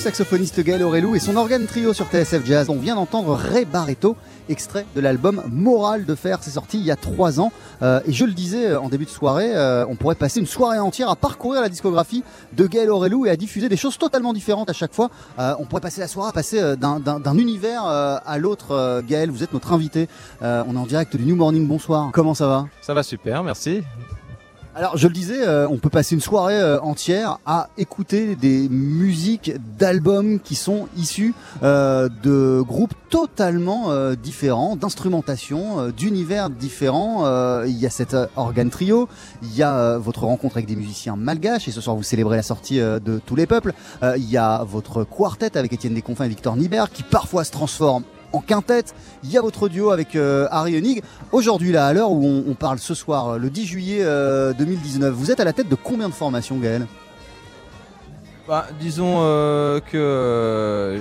[0.00, 2.70] saxophoniste Gaël Aurelou et son organe trio sur TSF Jazz.
[2.70, 4.16] On vient d'entendre Ray Barreto,
[4.48, 6.38] extrait de l'album Moral de Fer.
[6.40, 7.52] C'est sorti il y a trois ans.
[7.82, 10.46] Euh, et je le disais euh, en début de soirée, euh, on pourrait passer une
[10.46, 12.24] soirée entière à parcourir la discographie
[12.54, 15.10] de Gaël Aurelou et à diffuser des choses totalement différentes à chaque fois.
[15.36, 19.02] on pourrait passer la soirée à passer d'un univers à l'autre.
[19.06, 20.08] Gaël, vous êtes notre invité.
[20.40, 20.46] on
[20.76, 21.66] est en direct du New Morning.
[21.68, 22.08] Bonsoir.
[22.12, 22.66] Comment ça va?
[22.80, 23.82] Ça va super, merci.
[24.76, 28.68] Alors je le disais, euh, on peut passer une soirée euh, entière à écouter des
[28.68, 37.24] musiques d'albums qui sont issus euh, de groupes totalement différents, d'instrumentation, d'univers différents.
[37.64, 39.08] il y a cet organe trio,
[39.42, 42.44] il y a votre rencontre avec des musiciens malgaches et ce soir vous célébrez la
[42.44, 43.72] sortie de tous les peuples.
[44.16, 48.04] il y a votre quartet avec Étienne Desconfins et Victor Nibert qui parfois se transforme
[48.32, 48.94] en quintette.
[49.24, 51.02] Il y a votre duo avec euh, Harry Hennig.
[51.32, 54.04] Aujourd'hui, là, à l'heure où on, parle ce soir, le 10 juillet
[54.58, 56.86] 2019, euh, vous êtes à la tête de combien de formations, Gaël?
[58.48, 60.98] Bah, disons euh, que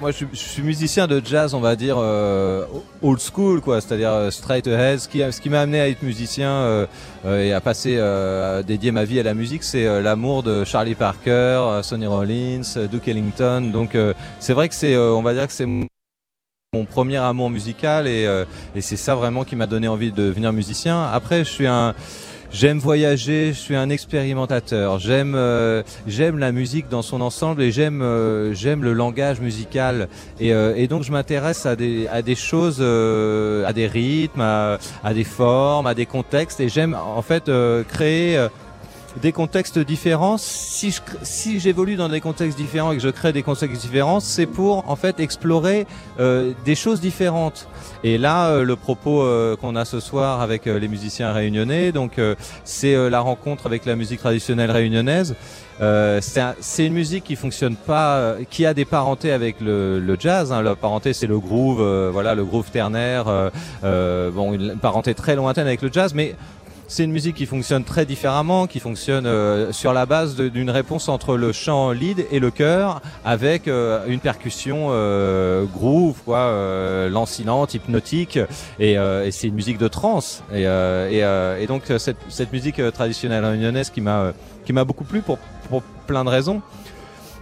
[0.00, 4.98] moi je, suis musicien de jazz, on va dire old school, quoi, c'est-à-dire straight ahead.
[4.98, 6.86] Ce qui, ce qui m'a amené à être musicien
[7.24, 11.80] et à passer à dédier ma vie à la musique, c'est l'amour de Charlie Parker,
[11.82, 13.70] Sonny Rollins, Duke Ellington.
[13.72, 13.96] Donc
[14.40, 15.68] c'est vrai que c'est, on va dire que c'est
[16.74, 18.44] mon premier amour musical euh,
[18.76, 21.02] et, c'est ça vraiment qui m'a donné envie de devenir musicien.
[21.02, 21.94] Après, je suis un
[22.50, 24.98] J'aime voyager, je suis un expérimentateur.
[24.98, 30.08] J'aime euh, j'aime la musique dans son ensemble et j'aime euh, j'aime le langage musical
[30.40, 34.78] et, et donc je m'intéresse à des à des choses, à des rythmes, à,
[35.14, 37.50] des formes, à des contextes et j'aime en fait
[37.88, 38.46] créer
[39.16, 40.36] des contextes différents.
[40.38, 44.20] Si je, si j'évolue dans des contextes différents et que je crée des contextes différents,
[44.20, 45.86] c'est pour en fait explorer
[46.20, 47.68] euh, des choses différentes.
[48.04, 52.20] Et là, euh, le propos euh, qu'on a ce soir avec les musiciens réunionnais, donc
[52.64, 55.34] c'est la rencontre avec la musique traditionnelle réunionnaise.
[56.20, 60.52] c'est une musique qui fonctionne pas, qui a des parentés avec le, le jazz.
[60.52, 60.62] Hein.
[60.62, 61.82] La parenté, c'est le groove,
[62.12, 63.50] voilà, le groove ternaire.
[63.82, 66.34] bon, une parenté très lointaine avec le jazz, mais
[66.88, 71.08] c'est une musique qui fonctionne très différemment, qui fonctionne euh, sur la base d'une réponse
[71.08, 77.74] entre le chant lead et le chœur, avec euh, une percussion euh, groove, quoi, lancinante,
[77.74, 78.38] hypnotique,
[78.80, 80.42] et, et c'est une musique de trance.
[80.52, 84.32] Et, et, et donc cette, cette musique traditionnelle réunionnaise qui m'a
[84.64, 85.38] qui m'a beaucoup plu pour,
[85.70, 86.60] pour plein de raisons.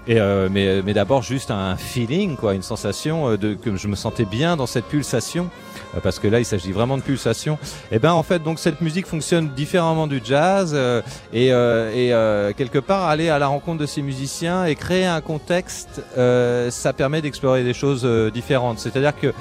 [0.08, 0.20] Et
[0.50, 4.56] mais, mais d'abord juste un feeling, quoi, une sensation de que je me sentais bien
[4.56, 5.50] dans cette pulsation.
[5.94, 7.58] Euh, parce que là il s'agit vraiment de pulsation.
[7.90, 12.50] Et eh ben en fait donc cette musique fonctionne différemment du jazz euh, et, euh,
[12.50, 16.92] et quelque part aller à la rencontre de ces musiciens et créer un contexte, ça
[16.92, 18.78] permet d'explorer des choses différentes.
[18.78, 19.32] C'est-à-dire que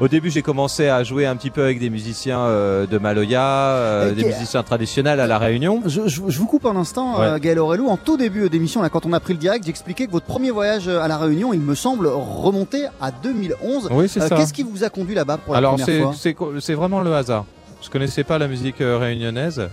[0.00, 3.42] au début, j'ai commencé à jouer un petit peu avec des musiciens euh, de Maloya,
[3.42, 5.82] euh, des musiciens traditionnels à la Réunion.
[5.86, 7.40] Je, vous coupe un instant, ouais.
[7.40, 7.88] Gaël Aurelou.
[7.88, 10.50] En tout début d'émission, là, quand on a pris le direct, j'expliquais que votre premier
[10.50, 13.88] voyage à la Réunion, il me semble remonter à 2011.
[13.92, 14.36] Oui, c'est ça.
[14.36, 15.94] Qu'est-ce qui vous a conduit là-bas pour la première fois?
[15.94, 17.44] Alors, c'est vraiment le hasard.
[17.82, 19.68] Je connaissais pas la musique réunionnaise.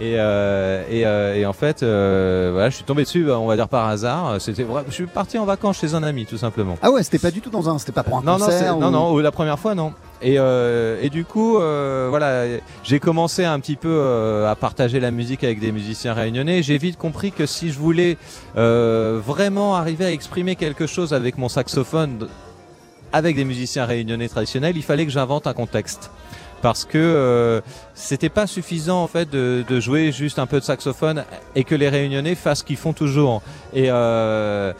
[0.00, 3.54] Et, euh, et, euh, et, en fait, euh, voilà, je suis tombé dessus, on va
[3.56, 4.40] dire par hasard.
[4.40, 4.66] C'était.
[4.88, 6.78] Je suis parti en vacances chez un ami, tout simplement.
[6.80, 8.78] Ah ouais, c'était pas du tout dans un, c'était pas pour un non, concert.
[8.78, 9.92] Non, non, la première fois, non.
[10.22, 12.44] Et, et du coup, voilà,
[12.82, 16.62] j'ai commencé un petit peu à partager la musique avec des musiciens réunionnais.
[16.62, 18.16] J'ai vite compris que si je voulais
[18.54, 22.26] vraiment arriver à exprimer quelque chose avec mon saxophone,
[23.12, 26.10] avec des musiciens réunionnais traditionnels, il fallait que j'invente un contexte
[26.62, 27.60] parce que euh,
[27.94, 31.24] c'était pas suffisant en fait de, de, jouer juste un peu de saxophone
[31.54, 33.42] et que les réunionnais fassent ce qu'ils font toujours.
[33.72, 34.72] Et euh,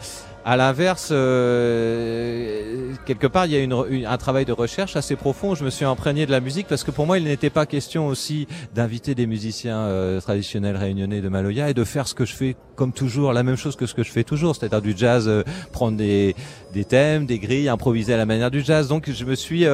[0.43, 5.53] à l'inverse, euh, quelque part, il y a une, un travail de recherche assez profond.
[5.53, 8.07] Je me suis imprégné de la musique parce que pour moi, il n'était pas question
[8.07, 12.33] aussi d'inviter des musiciens euh, traditionnels réunionnais de Maloya et de faire ce que je
[12.33, 15.27] fais comme toujours, la même chose que ce que je fais toujours, c'est-à-dire du jazz,
[15.27, 16.35] euh, prendre des,
[16.73, 18.87] des thèmes, des grilles, improviser à la manière du jazz.
[18.87, 19.65] Donc, je me suis,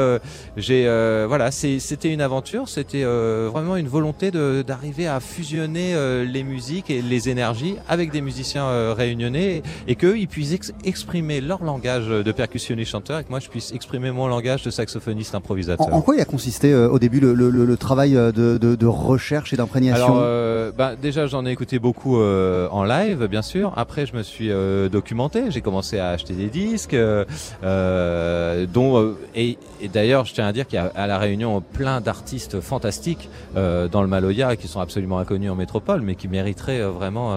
[0.58, 0.84] j'ai,
[1.28, 5.96] voilà, c'était une aventure, c'était vraiment une volonté d'arriver à fusionner
[6.26, 11.64] les musiques et les énergies avec des musiciens réunionnais et qu'eux, ils puissent exprimer leur
[11.64, 15.94] langage de percussionniste chanteur et que moi je puisse exprimer mon langage de saxophoniste improvisateur.
[15.94, 18.76] En, quoi il a consisté euh, au début le, le, le travail euh, de, de,
[18.76, 20.06] de, recherche et d'imprégnation?
[20.06, 23.74] Alors euh, bah, déjà j'en ai écouté beaucoup euh, en live bien sûr.
[23.76, 29.88] Après je me suis euh, documenté, j'ai commencé à acheter des disques, dont et, et
[29.88, 34.02] d'ailleurs je tiens à dire qu'il y a à la Réunion plein d'artistes fantastiques dans
[34.02, 37.36] le Maloya qui sont absolument inconnus en métropole, mais qui mériteraient vraiment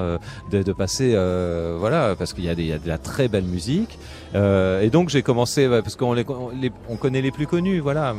[0.50, 1.12] de, passer
[1.79, 3.99] voilà parce qu'il y a de la très belle musique.
[4.35, 6.25] Euh, et donc j'ai commencé parce qu'on les,
[6.88, 8.15] on, connaît les plus connus, voilà.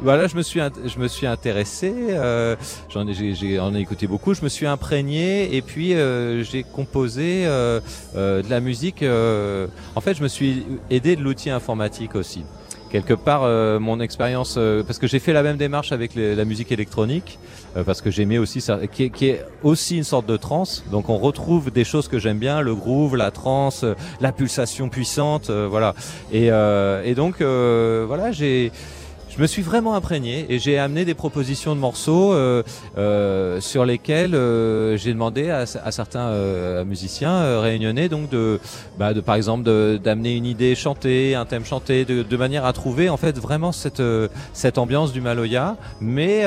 [0.00, 2.56] voilà, je me suis je me suis intéressé, euh,
[2.90, 6.62] j'en ai j'ai en ai écouté beaucoup, je me suis imprégné et puis euh, j'ai
[6.62, 7.80] composé euh,
[8.16, 9.02] euh, de la musique.
[9.02, 12.44] en fait, je me suis aidé de l'outil informatique aussi
[12.92, 16.44] quelque part euh, mon expérience euh, parce que j'ai fait la même démarche avec la
[16.44, 17.38] musique électronique
[17.74, 20.84] euh, parce que j'aimais aussi ça qui est, aussi une sorte de trance.
[20.92, 23.84] Donc on retrouve des choses que j'aime bien le groove la trance
[24.20, 25.94] la pulsation puissante voilà.
[26.32, 28.70] Et donc voilà j'ai
[29.34, 32.62] je me suis vraiment imprégné et j'ai amené des propositions de morceaux euh,
[32.98, 38.60] euh, sur lesquels euh, j'ai demandé à, à certains euh, musiciens euh, réunionnais donc de,
[38.98, 42.72] bah, de par exemple d'amener une idée chantée, un thème chanté, de, de, manière à
[42.74, 46.44] trouver en fait vraiment cette euh, cette ambiance du Maloya, mais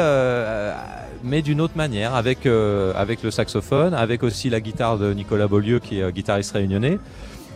[1.24, 5.80] mais d'une autre manière avec avec le saxophone, avec aussi la guitare de Nicolas Beaulieu
[5.80, 7.00] qui est guitariste réunionnais.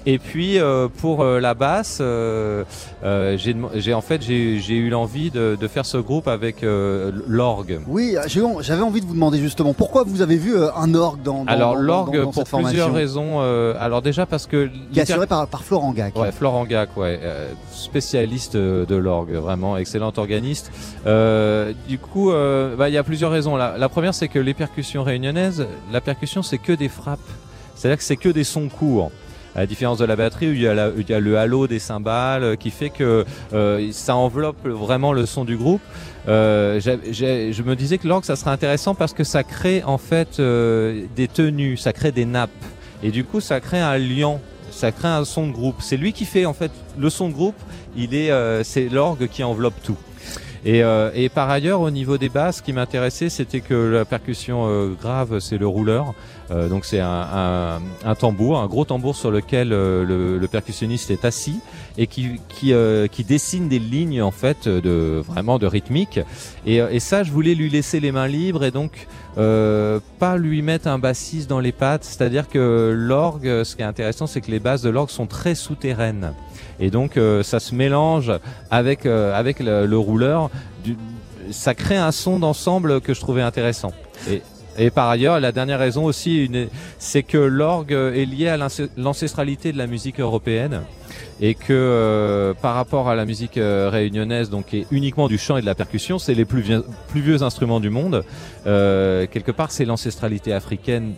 [0.05, 2.63] Et puis euh, pour euh, la basse, euh,
[3.03, 7.81] j'ai en fait j'ai eu l'envie de, de, faire ce groupe avec l'orgue.
[7.87, 11.51] Oui, j'avais envie de vous demander justement pourquoi vous avez vu un orgue dans, dans
[11.51, 13.41] Alors l'orgue pour plusieurs raisons.
[13.79, 16.17] alors déjà parce que qui est assuré par, par Florent Gac.
[16.17, 17.19] Ouais, Florent Gac, ouais,
[17.71, 20.71] spécialiste de l'orgue, vraiment excellent organiste.
[21.05, 23.55] du coup, bah, il y a plusieurs raisons.
[23.55, 27.19] La, la première, c'est que les percussions réunionnaises, la percussion, c'est que des frappes.
[27.75, 29.09] C'est-à-dire que c'est que des sons courts.
[29.55, 32.55] À la différence de la batterie où il y a, le halo des cymbales euh,
[32.55, 35.81] qui fait que euh, ça enveloppe vraiment le son du groupe.
[36.27, 40.39] Euh, je me disais que l'orgue ça serait intéressant parce que ça crée en fait
[40.39, 42.51] des tenues, ça crée des nappes
[43.01, 44.39] et du coup ça crée un lien
[44.69, 45.77] ça crée un son de groupe.
[45.79, 47.55] C'est lui qui fait en fait le son de groupe.
[47.97, 49.97] C'est l'orgue qui enveloppe tout.
[50.63, 55.39] Et, par ailleurs, au niveau des basses, ce qui m'intéressait, c'était que la percussion grave,
[55.39, 56.13] c'est le rouleur.
[56.51, 60.47] Euh, donc c'est un, un, un, tambour, un gros tambour sur lequel euh, le, le,
[60.47, 61.59] percussionniste est assis
[61.97, 66.19] et qui, qui, euh, qui, dessine des lignes en fait de vraiment de rythmique.
[66.65, 70.87] Et, et ça, je voulais lui laisser les mains libres et donc pas lui mettre
[70.89, 72.03] un bassiste dans les pattes.
[72.03, 75.55] C'est-à-dire que l'orgue, ce qui est intéressant, c'est que les basses de l'orgue sont très
[75.55, 76.33] souterraines.
[76.79, 78.31] Et donc euh, ça se mélange
[78.71, 80.49] avec euh, avec le, le rouleur.
[80.83, 80.97] Du,
[81.51, 83.91] ça crée un son d'ensemble que je trouvais intéressant.
[84.79, 86.49] Et par ailleurs, la dernière raison aussi,
[86.97, 88.57] c'est que l'orgue est lié à
[88.97, 90.81] l'ancestralité de la musique européenne
[91.41, 95.37] et que euh, par rapport à la musique euh, réunionnaise, donc qui est uniquement du
[95.37, 96.63] chant et de la percussion, c'est les plus
[97.15, 98.23] vieux, instruments du monde.
[98.67, 101.13] Euh, quelque part, c'est l'ancestralité africaine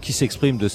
[0.00, 0.68] qui s'exprime de,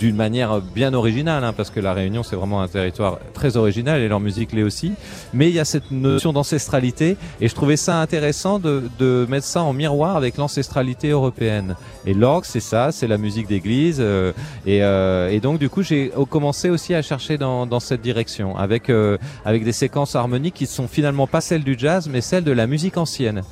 [0.00, 4.00] d'une manière bien originale, hein, parce que la Réunion c'est vraiment un territoire très original
[4.00, 4.92] et leur musique l'est aussi.
[5.34, 9.62] Mais il y a cette notion d'ancestralité et je trouvais ça intéressant de, mettre ça
[9.62, 11.76] en miroir avec l'ancestralité européenne.
[12.06, 14.32] Et l'orgue c'est ça, c'est la musique d'église euh,
[14.64, 18.88] et, euh, et, donc du coup j'ai commencé aussi à chercher dans, cette direction avec
[18.88, 22.52] euh, avec des séquences harmoniques qui sont finalement pas celles du jazz mais celles de
[22.52, 23.42] la musique ancienne.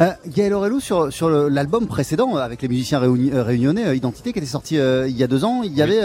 [0.00, 4.32] Euh, Gaël Aurelou, sur, sur l'album précédent, avec les musiciens réuni, euh, réunionnais, euh, Identité,
[4.32, 6.04] qui était sorti euh, il y a deux ans, il y avait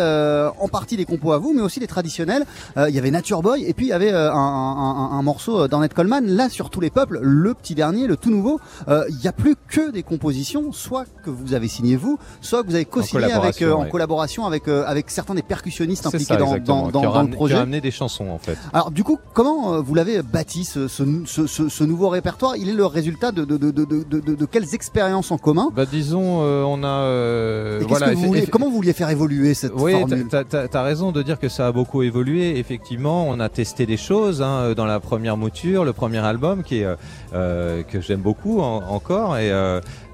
[0.59, 2.45] en partie des compos à vous, mais aussi des traditionnels.
[2.77, 5.93] il y avait Nature Boy, et puis il y avait un, un, un, morceau d'Ornette
[5.93, 6.25] Coleman.
[6.25, 9.55] Là, sur tous les peuples, le petit dernier, le tout nouveau, il n'y a plus
[9.67, 13.61] que des compositions, soit que vous avez signé vous, soit que vous avez co-signé avec,
[13.61, 17.55] en collaboration avec, avec certains des percussionnistes impliqués dans, dans, dans, dans, le projet.
[17.55, 18.57] Qui a amené des chansons, en fait.
[18.73, 22.55] Alors, du coup, comment vous l'avez bâti, ce, ce, ce, ce, nouveau répertoire?
[22.55, 25.69] Il est le résultat de, de, de de, de, de, de, quelles expériences en commun
[25.75, 26.87] bah, Disons, euh, on a.
[26.87, 30.83] Euh, voilà, vous vouliez, comment vous vouliez faire évoluer cette oui, formule Oui, tu as,
[30.83, 32.57] raison de dire que ça a beaucoup évolué.
[32.57, 36.79] Effectivement, on a testé des choses hein, dans la première mouture, le premier album qui
[36.81, 36.87] est,
[37.33, 39.37] euh, que j'aime beaucoup en, encore.
[39.37, 39.51] Et,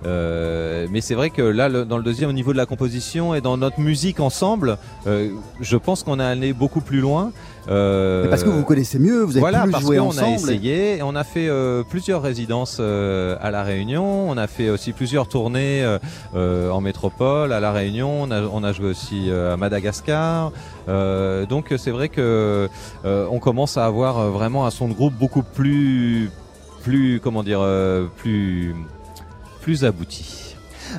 [0.06, 3.34] euh, mais c'est vrai que là, le, dans le deuxième, au niveau de la composition
[3.34, 4.78] et dans notre musique ensemble,
[5.08, 7.32] euh, je pense qu'on a allé beaucoup plus loin.
[7.70, 10.28] Euh, parce que vous vous connaissez mieux, vous avez voilà, plus parce joué on ensemble.
[10.28, 11.50] a essayé, et on a fait
[11.90, 15.86] plusieurs résidences à la Réunion, on a fait aussi plusieurs tournées
[16.34, 20.54] en métropole à la Réunion, on a, on a joué aussi à Madagascar.
[20.88, 22.70] donc c'est vrai que
[23.04, 26.30] on commence à avoir vraiment un son de groupe beaucoup plus,
[26.84, 27.68] plus comment dire,
[28.16, 28.76] plus
[29.68, 30.47] plus abouti.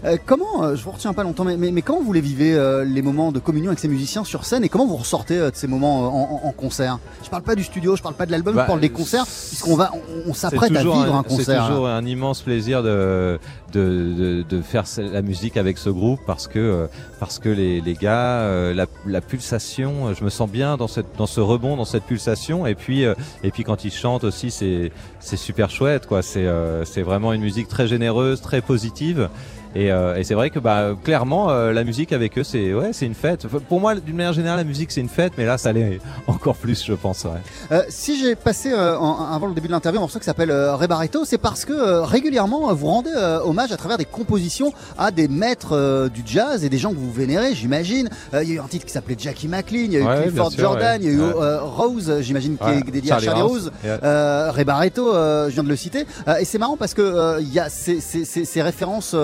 [0.05, 2.55] Euh, comment, euh, je vous retiens pas longtemps, mais, mais, mais comment vous les vivez
[2.55, 5.51] euh, les moments de communion avec ces musiciens sur scène et comment vous ressortez de
[5.55, 6.99] ces moments en, en, en, concert?
[7.23, 9.27] Je parle pas du studio, je parle pas de l'album, bah, je parle des concerts,
[9.27, 11.63] puisqu'on va, on, on s'apprête à vivre un, un concert.
[11.63, 13.39] C'est toujours un immense plaisir de
[13.73, 16.89] de, de, faire la musique avec ce groupe parce que
[17.21, 21.27] parce que les, les gars, la, la, pulsation, je me sens bien dans cette dans
[21.27, 22.67] ce rebond, dans cette pulsation.
[22.67, 24.91] Et puis et puis quand ils chantent aussi, c'est
[25.21, 26.23] c'est super chouette quoi.
[26.23, 26.47] C'est
[26.85, 29.29] c'est vraiment une musique très généreuse, très positive.
[29.75, 32.91] Et, euh, et c'est vrai que bah, clairement, euh, la musique avec eux, c'est ouais,
[32.93, 33.47] c'est une fête.
[33.47, 36.57] Pour moi, d'une manière générale, la musique c'est une fête, mais là, ça l'est encore
[36.57, 37.25] plus, je pense.
[37.25, 37.31] Ouais.
[37.73, 41.25] Euh, si j'ai passé en, avant le début de l'interview un morceau qui s'appelle Rebarito,
[41.25, 43.11] c'est parce que régulièrement vous rendez
[43.45, 47.13] hommage à travers des compositions à des maîtres du jazz et des gens que vous
[47.13, 48.09] vénérez, j'imagine.
[48.33, 50.53] Il y a eu un titre qui s'appelait Jackie McLean, il y a eu Clifford
[50.57, 51.23] Jordan, il y a eu
[51.61, 53.71] Rose, j'imagine, qui est dédié à Charlie Rose.
[53.85, 56.07] Rebarito, je viens de le citer.
[56.41, 59.15] et c'est marrant parce que il y a ces, ces, ces, ces références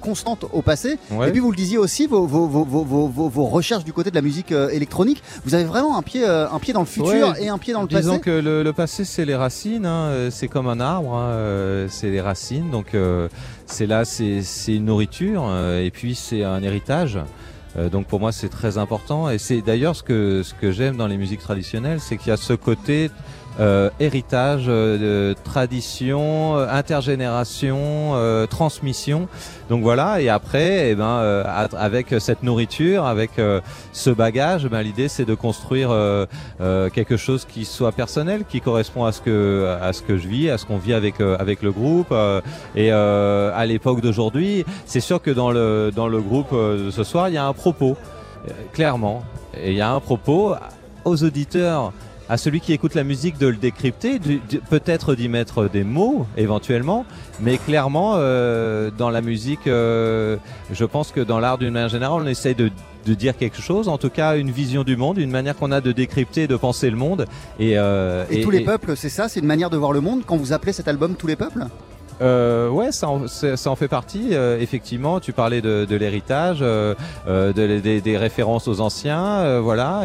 [0.00, 0.98] constante au passé.
[1.10, 4.22] Et puis vous le disiez aussi, vos, vos, vos, vos, recherches du côté de la
[4.22, 7.48] musique euh, électronique, vous avez vraiment un pied, euh, un pied dans le futur et
[7.48, 8.02] un pied dans le passé.
[8.02, 10.08] Disons que le, passé c'est les racines, hein.
[10.08, 11.86] euh, c'est comme un arbre, hein.
[11.88, 12.96] c'est les racines, donc
[13.66, 15.44] c'est là, c'est une nourriture
[15.80, 17.18] et puis c'est un héritage.
[17.92, 21.06] donc pour moi c'est très important et c'est d'ailleurs ce que ce que j'aime dans
[21.06, 23.10] les musiques traditionnelles, c'est qu'il y a ce côté
[23.60, 28.12] euh, héritage, euh, tradition, euh, intergénération,
[28.50, 29.28] transmission.
[29.68, 31.44] Donc voilà, et après, eh ben,
[31.76, 33.30] avec cette nourriture, avec
[33.92, 35.90] ce bagage, ben, l'idée c'est de construire
[36.92, 40.50] quelque chose qui soit personnel, qui correspond à ce que à ce que je vis,
[40.50, 42.14] à ce qu'on vit avec avec le groupe.
[42.76, 47.28] et à l'époque d'aujourd'hui, c'est sûr que dans le dans le groupe de ce soir,
[47.28, 47.96] il y a un propos,
[48.72, 49.22] clairement,
[49.56, 50.54] et il y a un propos
[51.04, 51.92] aux auditeurs
[52.28, 54.18] à celui qui écoute la musique de le décrypter,
[54.70, 57.04] peut-être d'y mettre des mots éventuellement,
[57.40, 60.36] mais clairement euh, dans la musique, euh,
[60.72, 62.70] je pense que dans l'art d'une manière générale, on essaye de,
[63.06, 65.80] de, dire quelque chose, en tout cas une vision du monde, une manière qu'on a
[65.80, 67.26] de décrypter, de penser le monde.
[67.58, 70.22] Et, euh, et, tous les peuples, c'est ça, c'est une manière de voir le monde
[70.26, 71.66] quand vous appelez cet album Tous les peuples?
[72.20, 74.28] Euh, ouais, ça en, ça en, fait partie.
[74.32, 76.94] Euh, effectivement, tu parlais de, de l'héritage, euh,
[77.26, 79.24] euh de, des, des références aux anciens.
[79.24, 80.02] Euh, voilà.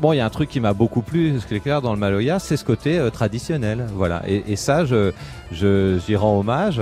[0.00, 1.92] bon, il y a un truc qui m'a beaucoup plu, ce qui est clair dans
[1.92, 3.86] le Maloya, c'est ce côté traditionnel.
[3.94, 4.22] Voilà.
[4.26, 5.12] Et, et ça, je,
[5.52, 6.80] j'y rends hommage.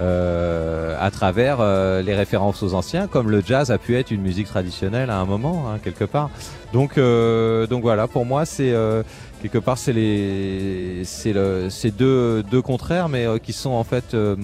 [0.00, 1.58] Euh, à travers
[2.02, 5.24] les références aux anciens, comme le jazz a pu être une musique traditionnelle à un
[5.24, 6.30] moment, hein, quelque part.
[6.72, 8.72] Donc, euh, donc voilà, pour moi, c'est
[9.40, 14.14] quelque part c'est les c'est le deux deux contraires mais euh, qui sont en fait
[14.14, 14.36] euh,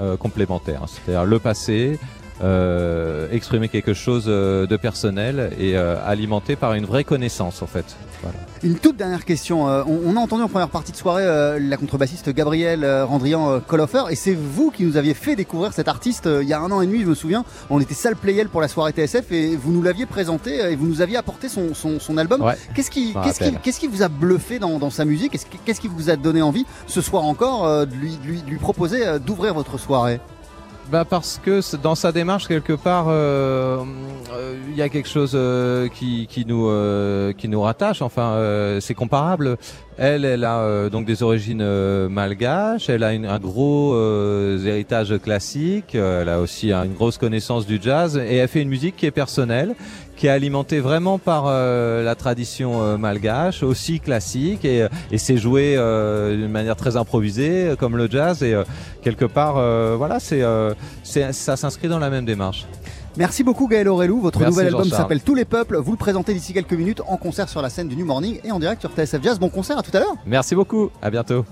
[0.00, 0.84] euh, complémentaires.
[0.86, 1.98] C'est-à-dire le passé
[2.42, 7.66] euh, exprimer quelque chose euh, de personnel et euh, alimenté par une vraie connaissance en
[7.66, 7.96] fait.
[8.22, 8.38] Voilà.
[8.62, 9.64] Une toute dernière question.
[9.64, 11.24] On, on, a entendu en première partie de soirée
[11.60, 16.28] la contrebassiste Gabrielle Randrian Coloffer et c'est vous qui nous aviez fait découvrir cet artiste
[16.42, 17.44] il y a un an et demi, je me souviens.
[17.70, 20.86] On était salle Playel pour la soirée TSF et vous nous l'aviez présenté et vous
[20.86, 22.42] nous aviez apporté son, son, son album.
[22.42, 25.32] Ouais, qu'est-ce qui, qu'est-ce qui, qu'est-ce qui vous a bluffé dans, dans sa musique?
[25.32, 28.58] Qu'est-ce qui, qu'est-ce qui vous a donné envie ce soir encore de lui, lui, lui
[28.58, 30.20] proposer d'ouvrir votre soirée?
[30.90, 33.82] Bah parce que dans sa démarche quelque part, euh,
[34.32, 36.70] euh, il y a quelque chose euh, qui, qui nous
[37.34, 38.02] qui nous rattache.
[38.02, 38.38] Enfin,
[38.80, 39.56] c'est comparable.
[39.98, 41.64] Elle, elle a donc des origines
[42.08, 42.88] malgaches.
[42.88, 45.94] Elle a une, un gros héritage classique.
[45.94, 49.10] Elle a aussi une grosse connaissance du jazz et elle fait une musique qui est
[49.10, 49.74] personnelle,
[50.16, 56.50] qui est alimentée vraiment par la tradition malgache, aussi classique et, et c'est joué d'une
[56.50, 58.54] manière très improvisée comme le jazz et
[59.02, 59.54] quelque part,
[59.96, 60.42] voilà, c'est
[61.02, 62.66] ça s'inscrit dans la même démarche.
[63.16, 64.20] Merci beaucoup Gaël Aurelou.
[64.20, 65.76] Votre nouvel album s'appelle Tous les peuples.
[65.78, 68.52] Vous le présentez d'ici quelques minutes en concert sur la scène du New Morning et
[68.52, 69.38] en direct sur TSF Jazz.
[69.38, 70.16] Bon concert, à tout à l'heure.
[70.26, 70.90] Merci beaucoup.
[71.00, 71.44] À bientôt.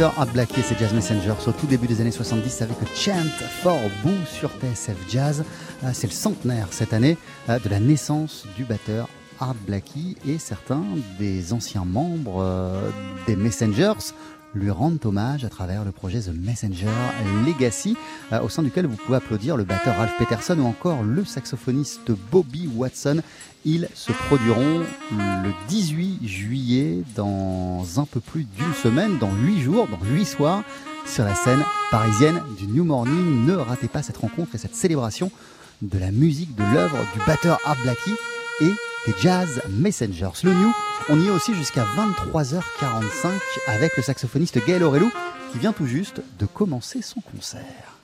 [0.00, 3.28] Et ses Jazz Messengers au tout début des années 70 avec Chant
[3.62, 5.44] for Boo sur TSF Jazz.
[5.84, 7.18] Euh, c'est le centenaire cette année
[7.50, 9.10] euh, de la naissance du batteur
[9.40, 10.84] Art Blackie et certains
[11.18, 12.88] des anciens membres euh,
[13.26, 14.14] des Messengers
[14.54, 16.88] lui rendent hommage à travers le projet The Messenger
[17.46, 17.96] Legacy,
[18.42, 22.68] au sein duquel vous pouvez applaudir le batteur Ralph Peterson ou encore le saxophoniste Bobby
[22.74, 23.22] Watson.
[23.64, 29.86] Ils se produiront le 18 juillet dans un peu plus d'une semaine, dans huit jours,
[29.88, 30.62] dans huit soirs,
[31.06, 33.46] sur la scène parisienne du New Morning.
[33.46, 35.30] Ne ratez pas cette rencontre et cette célébration
[35.82, 38.14] de la musique, de l'œuvre du batteur Art Blackie
[38.60, 38.70] et
[39.06, 40.30] des Jazz Messengers.
[40.44, 40.72] Le New,
[41.08, 43.28] on y est aussi jusqu'à 23h45
[43.66, 45.10] avec le saxophoniste Gaël Aurelou
[45.52, 47.99] qui vient tout juste de commencer son concert.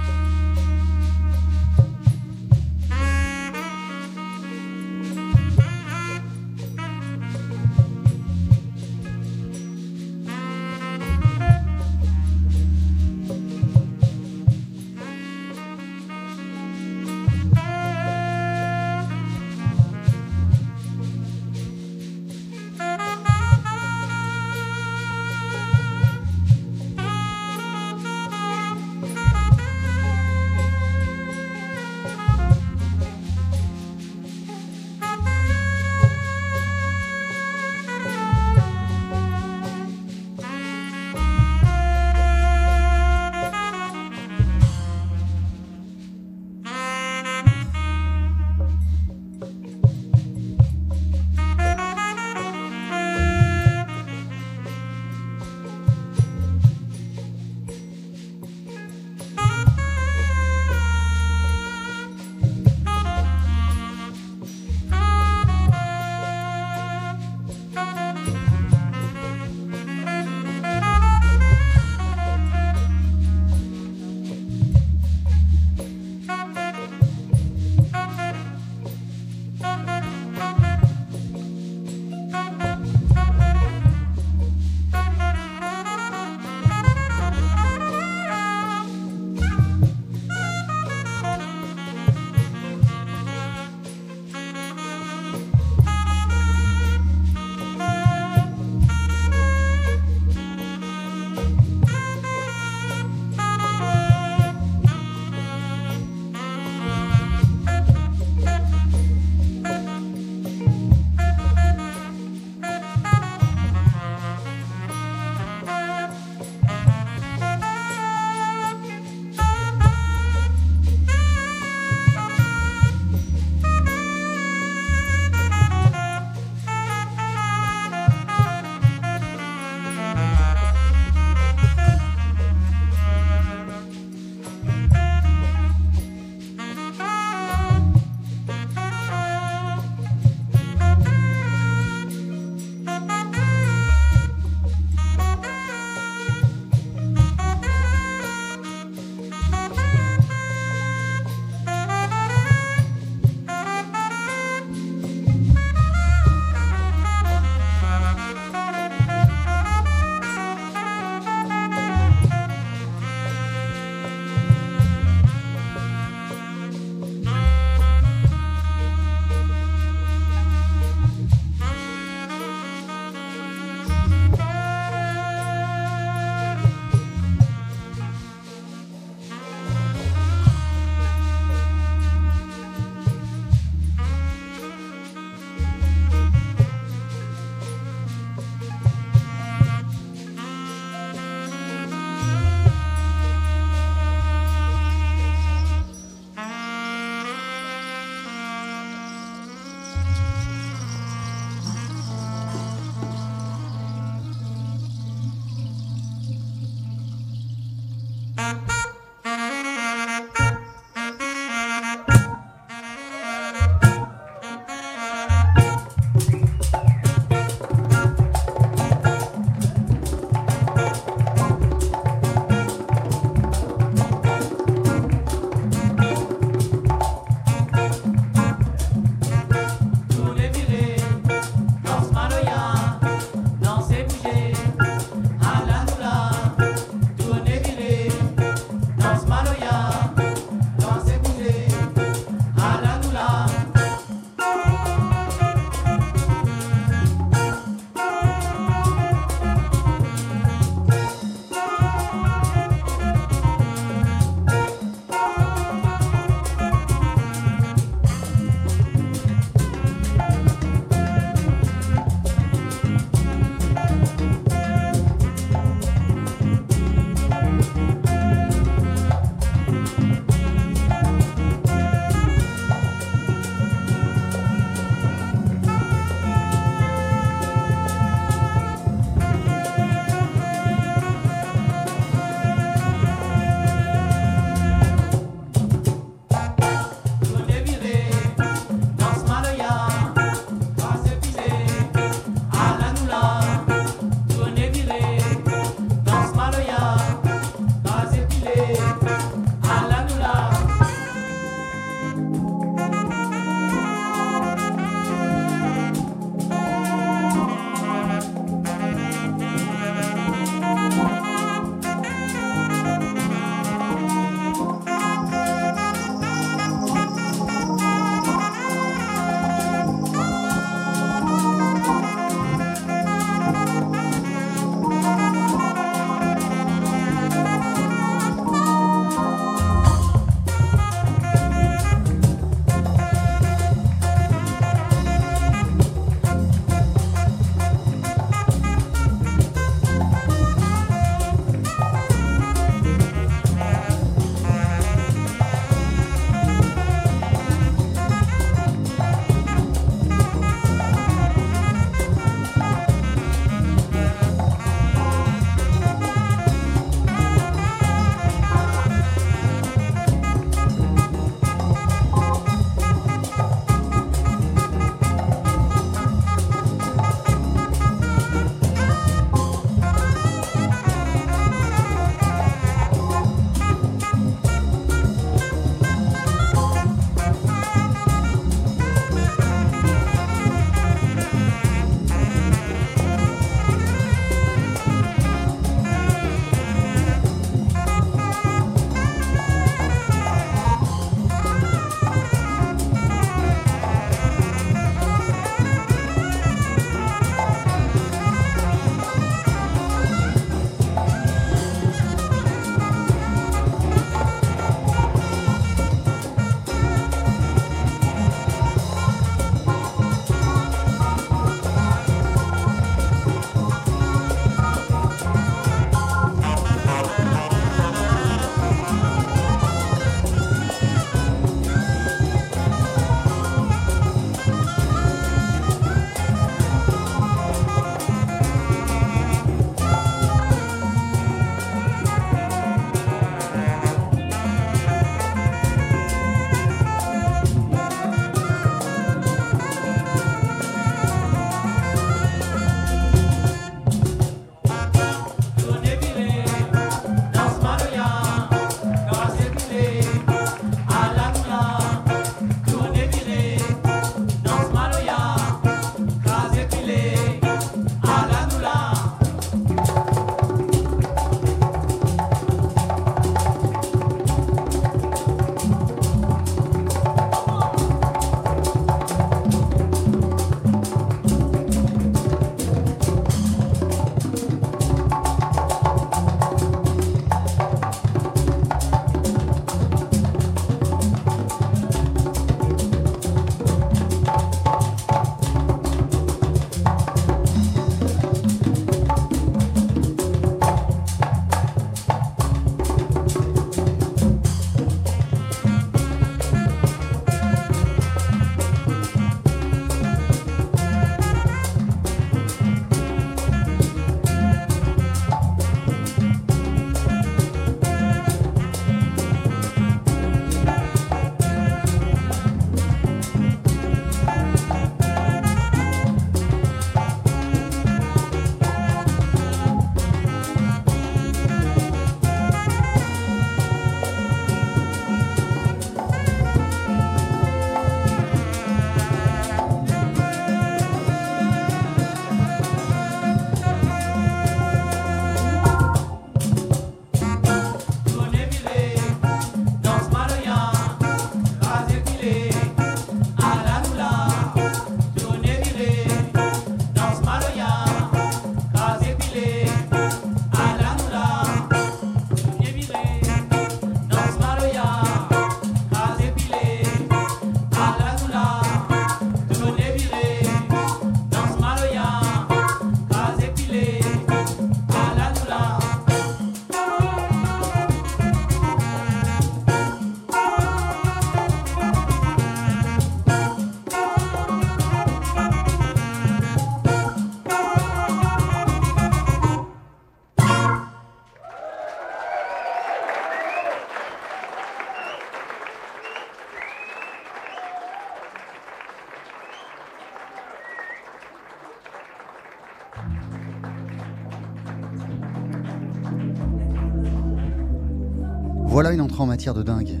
[598.96, 600.00] Une entrée en matière de dingue.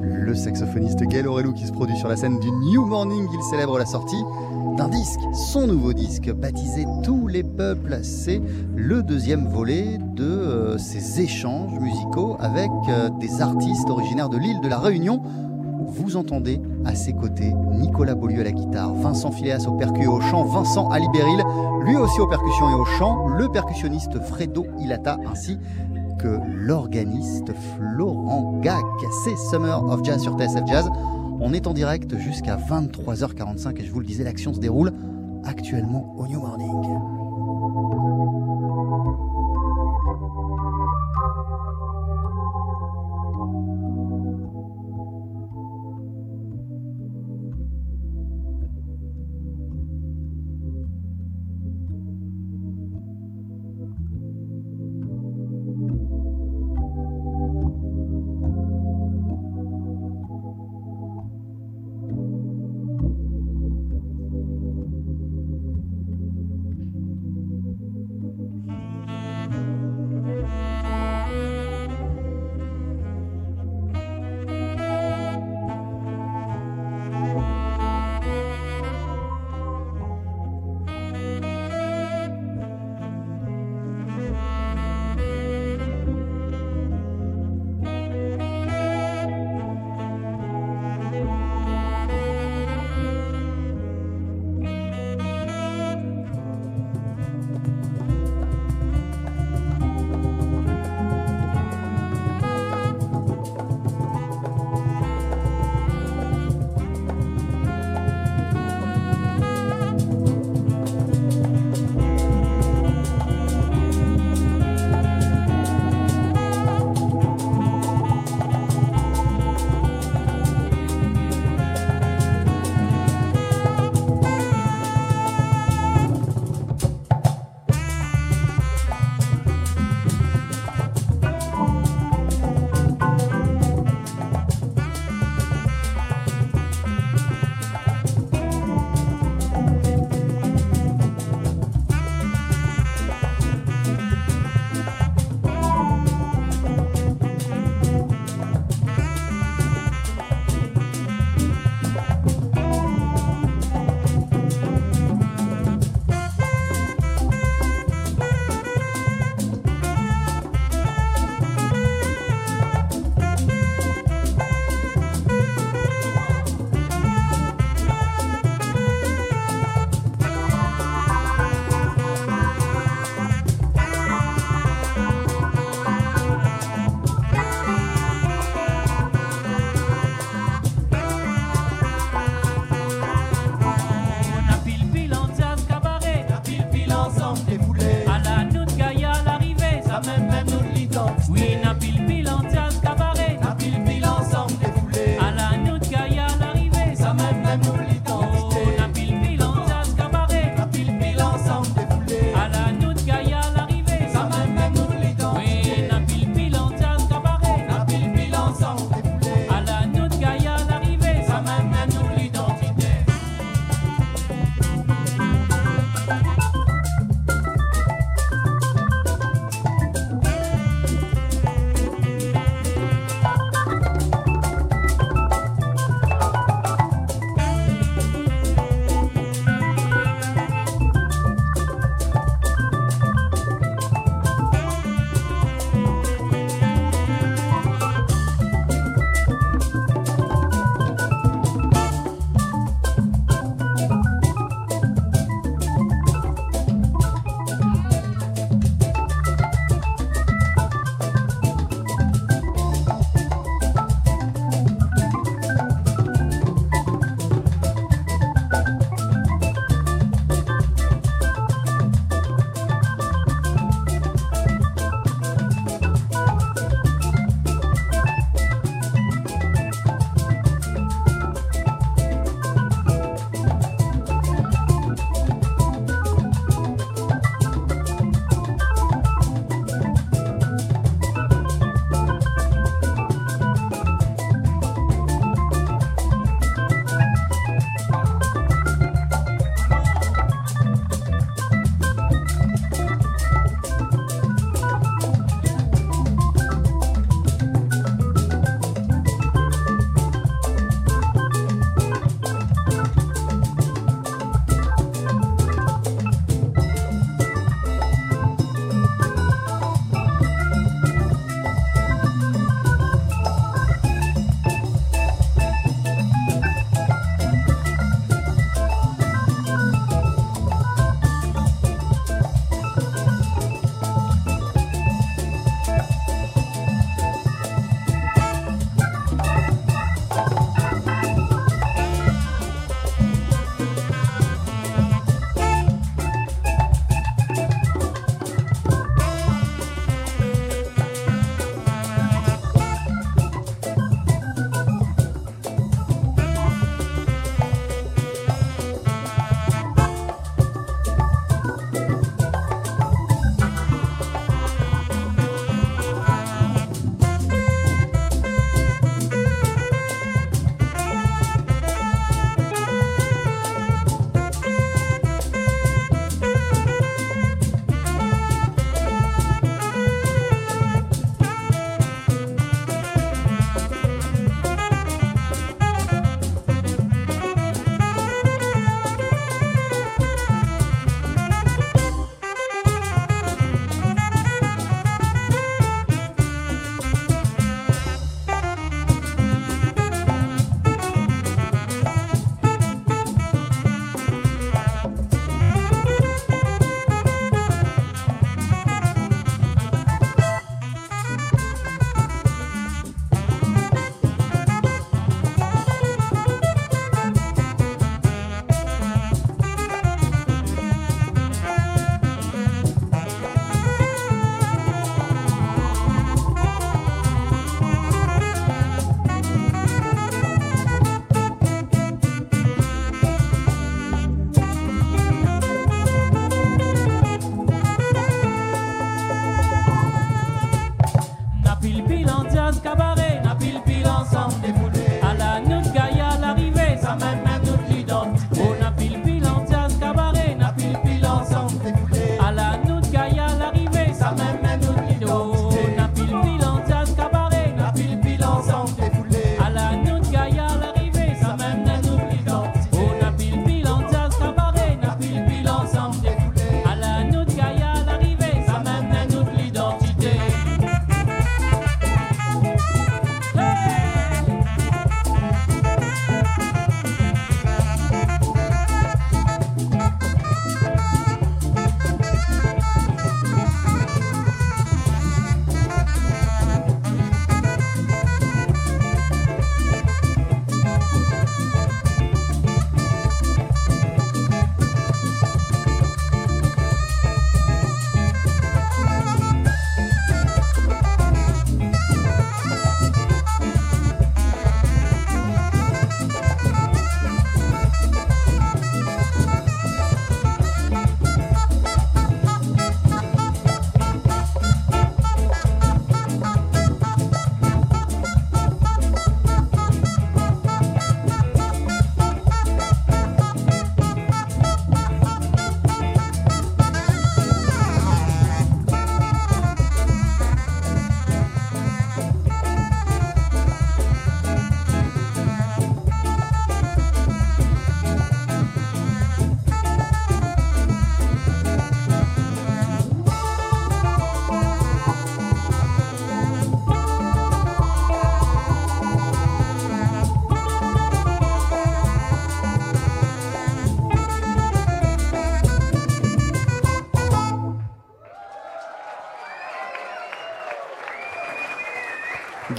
[0.00, 3.76] Le saxophoniste Gail Aurelou qui se produit sur la scène du New Morning, il célèbre
[3.76, 4.24] la sortie
[4.78, 7.98] d'un disque, son nouveau disque, baptisé Tous les peuples.
[8.02, 8.40] C'est
[8.74, 14.62] le deuxième volet de euh, ces échanges musicaux avec euh, des artistes originaires de l'île
[14.62, 15.20] de la Réunion.
[15.88, 20.06] Vous entendez à ses côtés Nicolas Beaulieu à la guitare, Vincent Phileas au percu et
[20.06, 21.42] au chant, Vincent Alibéril,
[21.84, 25.58] lui aussi aux percussions et au chant, le percussionniste Fredo Ilata ainsi
[26.24, 28.84] l'organiste Florent Gac.
[29.24, 30.88] C'est Summer of Jazz sur TSF Jazz.
[31.40, 34.92] On est en direct jusqu'à 23h45 et je vous le disais, l'action se déroule
[35.44, 37.17] actuellement au New Morning.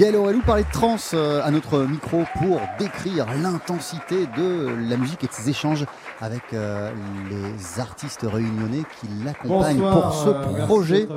[0.09, 5.23] Gaël Aurelou parlait de trans euh, à notre micro pour décrire l'intensité de la musique
[5.23, 5.85] et de ses échanges
[6.19, 6.91] avec euh,
[7.29, 11.07] les artistes réunionnais qui l'accompagnent pour ce euh, projet,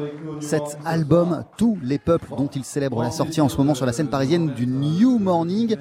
[0.41, 3.95] cet album Tous les peuples dont il célèbre la sortie en ce moment sur la
[3.95, 5.77] scène parisienne du New Morning.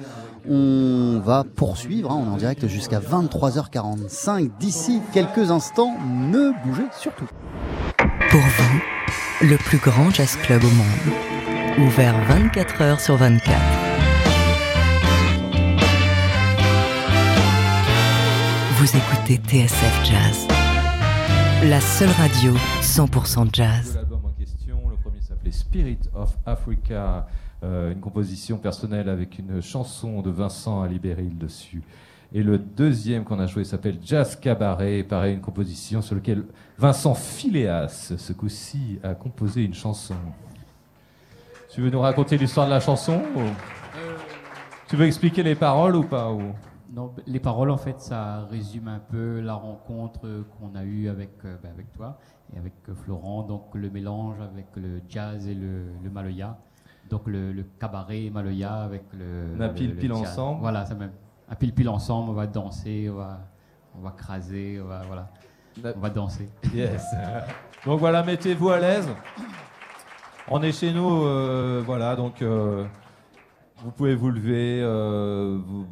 [0.48, 5.94] On va poursuivre, hein, on est en direct jusqu'à 23h45 d'ici quelques instants.
[6.30, 7.28] Ne bougez surtout.
[8.32, 11.86] Pour vous, le plus grand jazz club au monde.
[11.86, 13.60] Ouvert 24 heures sur 24.
[18.78, 20.48] Vous écoutez TSF Jazz.
[21.64, 24.00] La seule radio 100% jazz.
[24.38, 27.28] Question, le premier s'appelait Spirit of Africa,
[27.62, 31.82] euh, une composition personnelle avec une chanson de Vincent Alibéril dessus.
[32.34, 36.44] Et le deuxième qu'on a joué s'appelle Jazz Cabaret, pareil, une composition sur laquelle
[36.78, 40.14] Vincent Phileas, ce coup-ci, a composé une chanson.
[41.70, 43.40] Tu veux nous raconter l'histoire de la chanson ou-
[44.88, 46.52] Tu veux expliquer les paroles ou pas ou-
[46.94, 50.20] Non, les paroles, en fait, ça résume un peu la rencontre
[50.58, 52.18] qu'on a eue avec, euh, ben, avec toi
[52.54, 53.42] et avec euh, Florent.
[53.44, 56.58] Donc, le mélange avec le jazz et le, le maloya.
[57.08, 59.54] Donc, le, le cabaret maloya avec le.
[59.56, 60.60] On a le- pile le pile ensemble.
[60.60, 61.12] Voilà, ça même.
[61.52, 63.40] À pile pile ensemble, on va danser, on va,
[63.94, 65.30] on va craser, on va, voilà.
[65.94, 66.48] On va danser.
[66.74, 67.04] Yes.
[67.84, 69.06] donc voilà, mettez-vous à l'aise.
[70.48, 72.86] On est chez nous, euh, voilà, donc euh,
[73.84, 75.84] vous pouvez vous lever, euh, vous,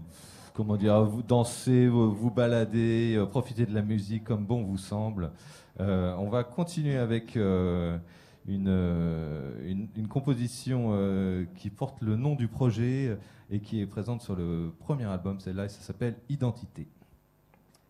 [0.55, 5.31] comment dire, vous danser, vous, vous balader, profiter de la musique comme bon vous semble.
[5.79, 8.01] On va continuer avec une,
[8.47, 13.19] une, une composition qui porte le nom du projet
[13.51, 16.87] et qui est présente sur le premier album, celle-là, et ça s'appelle Identité.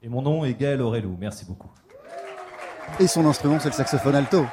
[0.02, 1.16] Et mon nom est Gaël Aurelou.
[1.18, 1.70] Merci beaucoup.
[2.98, 4.46] Et son instrument, c'est le saxophone alto.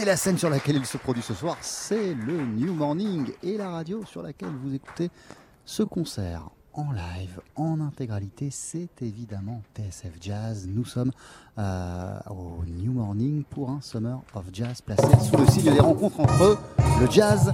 [0.00, 3.56] Et la scène sur laquelle il se produit ce soir, c'est le New Morning et
[3.56, 5.10] la radio sur laquelle vous écoutez
[5.64, 8.48] ce concert en live, en intégralité.
[8.50, 10.68] C'est évidemment TSF Jazz.
[10.72, 11.10] Nous sommes
[11.58, 16.20] euh, au New Morning pour un Summer of Jazz placé sous le signe des rencontres
[16.20, 16.58] entre
[17.00, 17.52] le jazz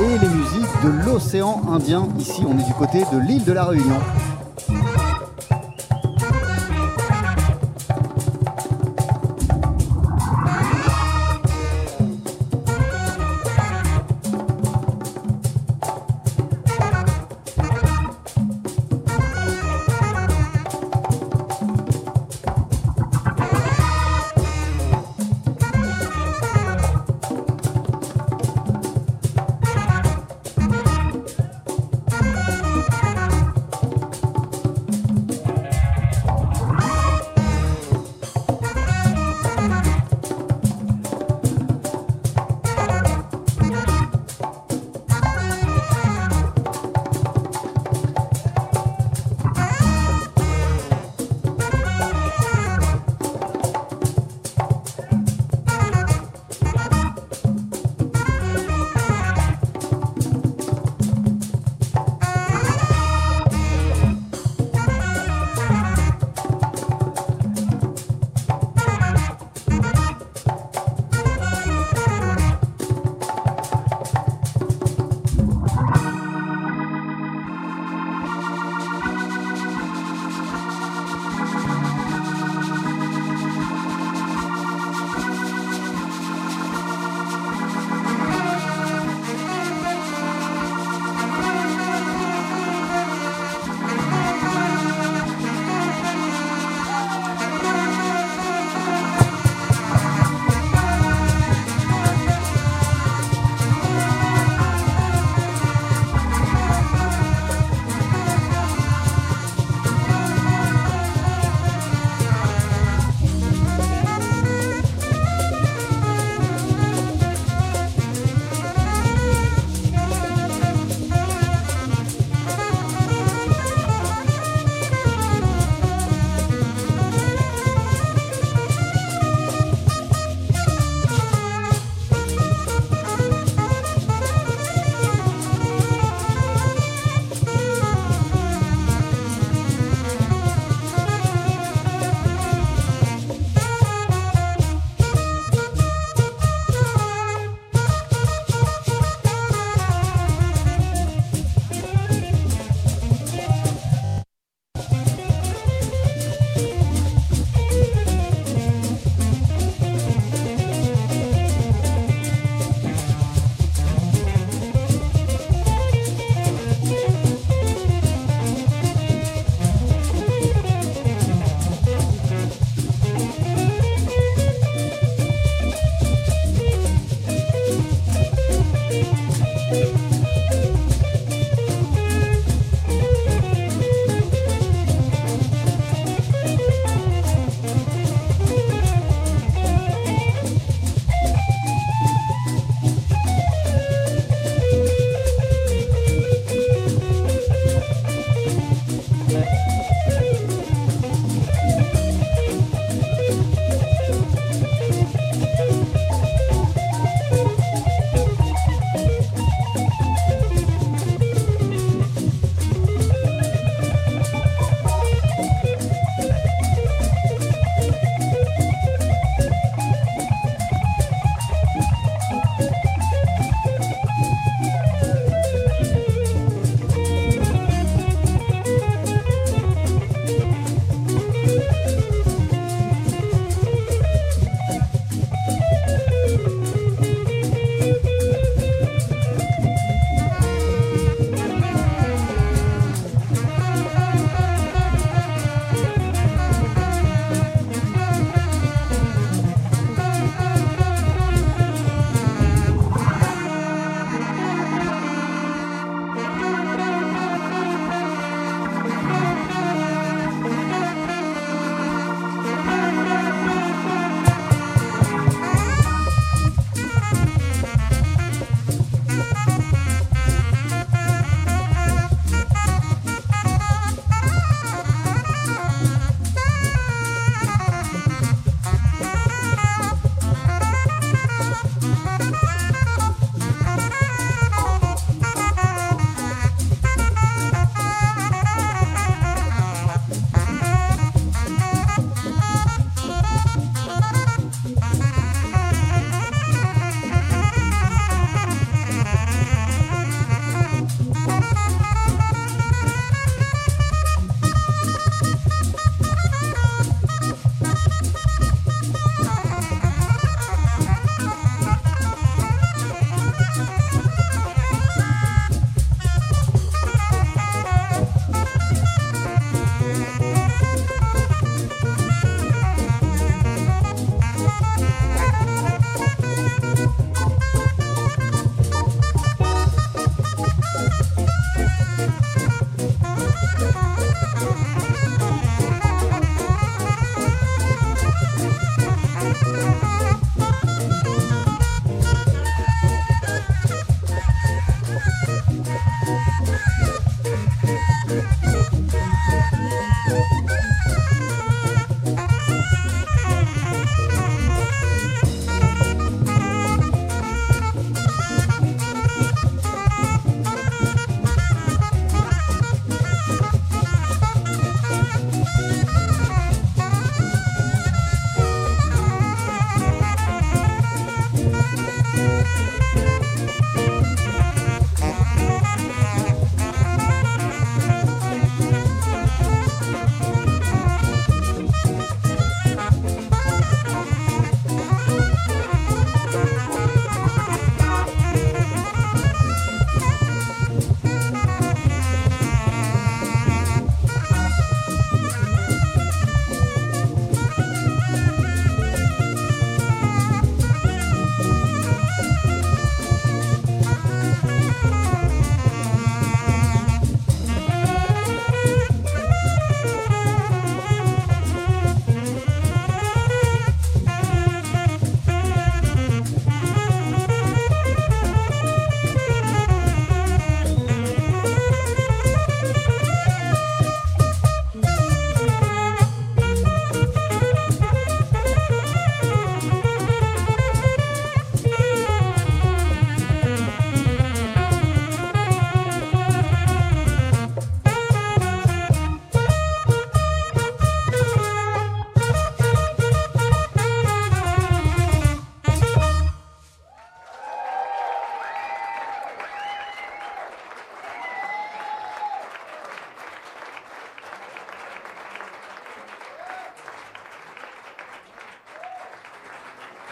[0.00, 2.08] et les musiques de l'océan Indien.
[2.18, 3.98] Ici, on est du côté de l'île de la Réunion.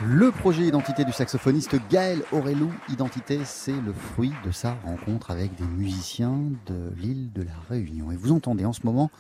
[0.05, 5.55] Le projet Identité du saxophoniste Gaël Aurelou Identité, c'est le fruit de sa rencontre avec
[5.55, 8.13] des musiciens de l'île de la Réunion.
[8.13, 9.11] Et vous entendez en ce moment,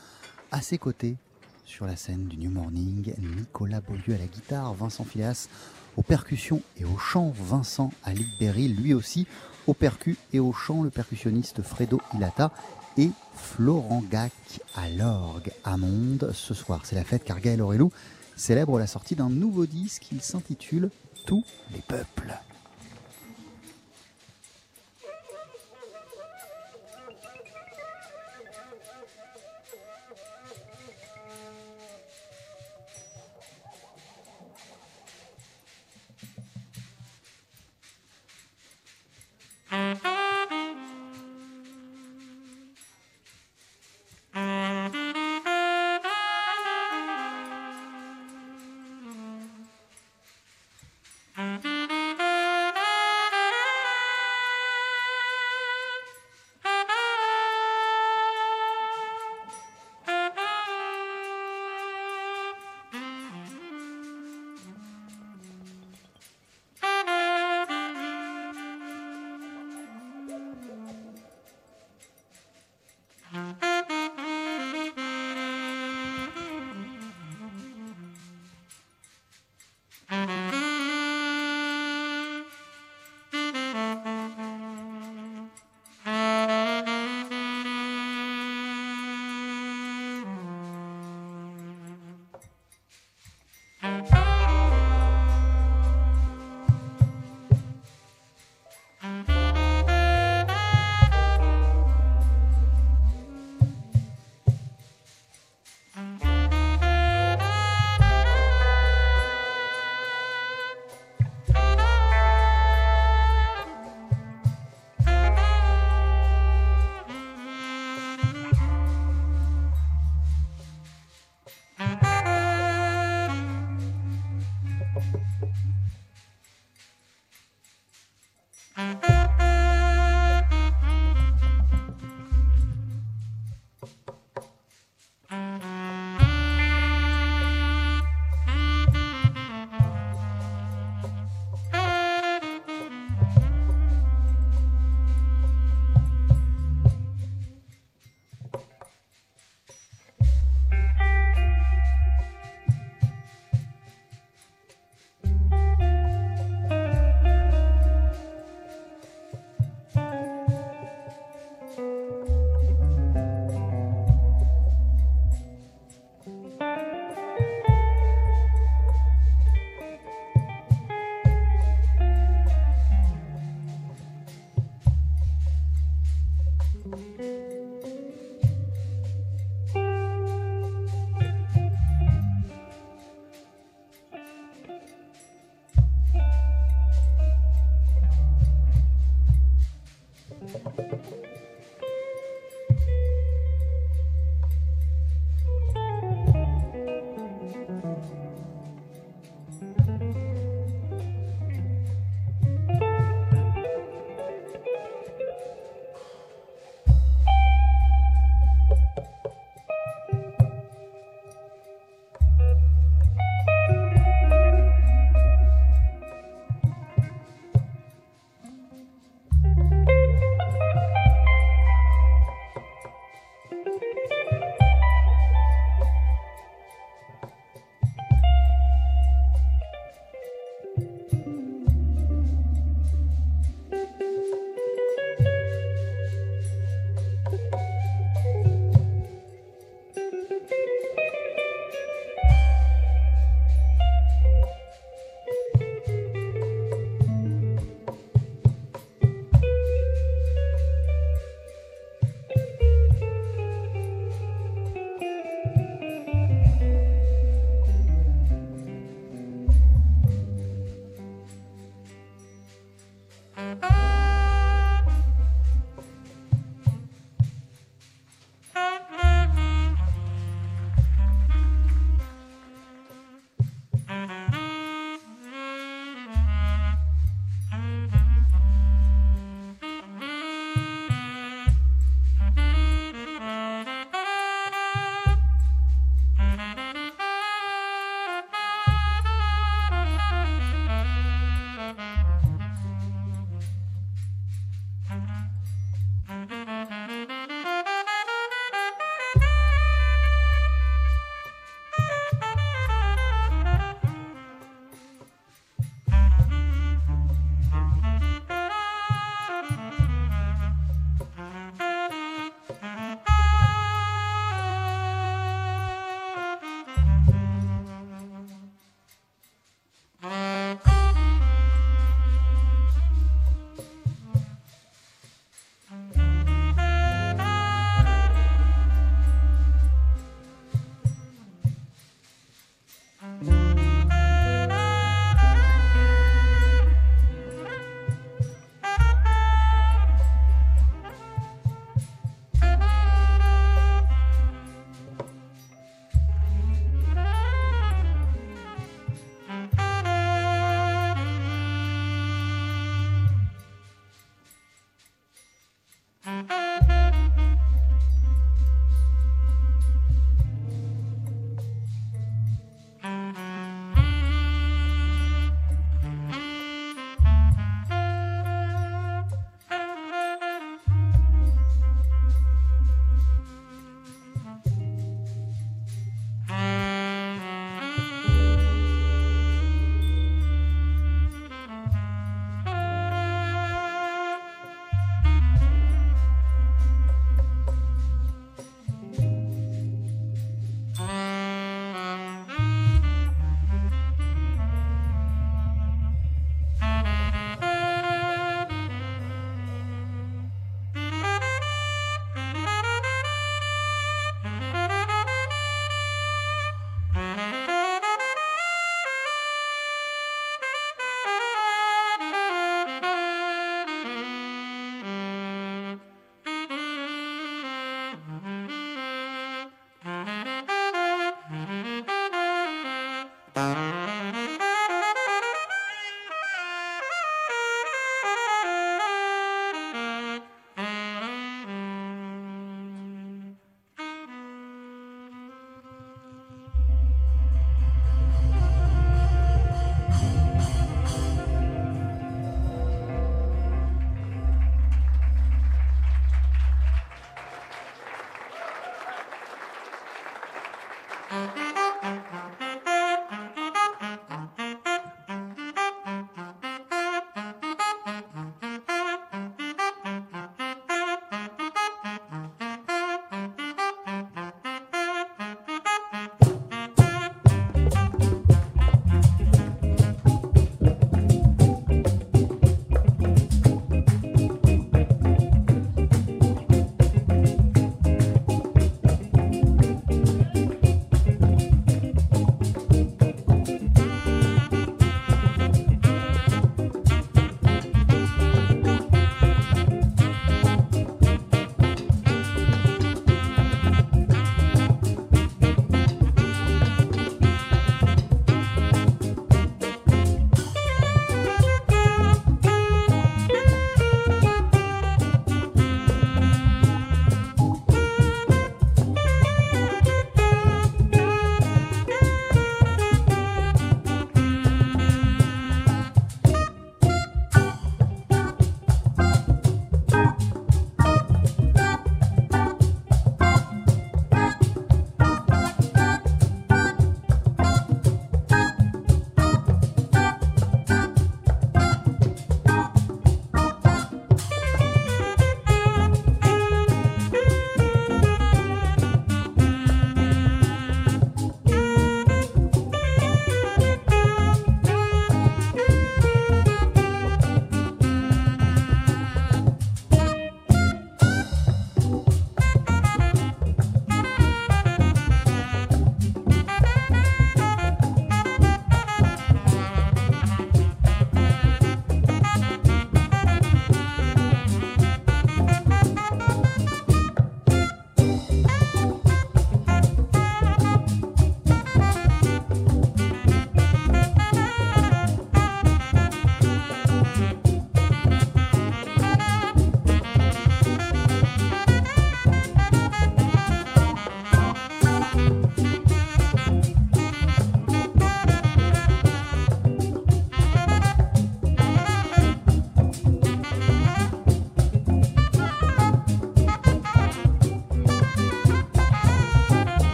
[0.52, 1.16] à ses côtés,
[1.64, 5.48] sur la scène du New Morning, Nicolas Beaulieu à la guitare, Vincent Phileas
[5.96, 9.26] aux percussions et au chant, Vincent Alibéry, lui aussi,
[9.66, 12.52] au percu et au chant, le percussionniste Fredo Ilata
[12.98, 14.32] et Florent Gac
[14.74, 16.32] à l'orgue à Monde.
[16.34, 17.90] Ce soir, c'est la fête car Gaël Aurelou
[18.36, 20.06] célèbre la sortie d'un nouveau disque.
[20.12, 20.90] Il s'intitule
[21.26, 22.34] Tous les peuples.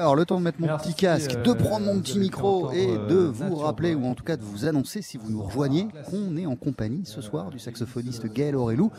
[0.00, 2.72] Alors, le temps de mettre mon Merci, petit casque, euh, de prendre mon petit micro
[2.72, 5.42] et euh, de vous rappeler, ou en tout cas de vous annoncer, si vous nous
[5.42, 8.90] rejoignez, qu'on est en compagnie ce soir du saxophoniste Gaël Aurelou,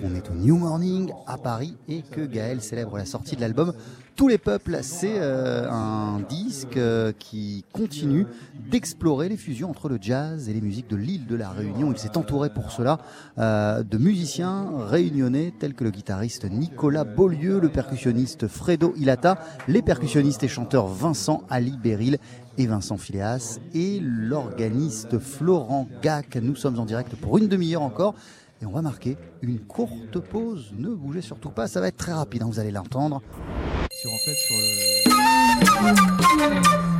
[0.00, 3.72] qu'on est au New Morning à Paris et que Gaël célèbre la sortie de l'album
[4.16, 4.78] Tous les peuples.
[4.82, 8.26] C'est euh, un disque euh, qui continue
[8.70, 11.92] d'explorer les fusions entre le jazz et les musiques de l'île de la Réunion.
[11.92, 12.98] Il s'est entouré pour cela
[13.38, 19.38] euh, de musiciens réunionnais tels que le guitariste Nicolas Beaulieu, le percussionniste Fredo Ilata,
[19.68, 22.18] les percussionnistes et chanteurs Vincent Ali Beril
[22.58, 26.36] et Vincent Phileas et l'organiste Florent Gac.
[26.36, 28.14] Nous sommes en direct pour une demi-heure encore
[28.62, 30.72] et on va marquer une courte pause.
[30.76, 33.20] Ne bougez surtout pas, ça va être très rapide, hein, vous allez l'entendre.
[33.90, 34.10] Sur
[36.92, 36.99] le...